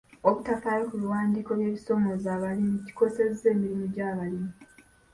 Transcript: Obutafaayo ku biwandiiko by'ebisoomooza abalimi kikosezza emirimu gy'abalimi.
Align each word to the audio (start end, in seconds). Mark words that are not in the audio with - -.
Obutafaayo 0.27 0.83
ku 0.89 0.95
biwandiiko 1.01 1.51
by'ebisoomooza 1.59 2.27
abalimi 2.35 2.77
kikosezza 2.85 3.45
emirimu 3.55 3.85
gy'abalimi. 3.93 4.51